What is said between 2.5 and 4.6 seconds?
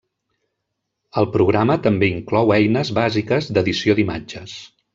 eines bàsiques d'edició d'imatges.